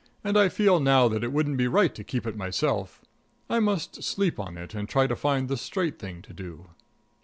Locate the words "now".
0.79-1.07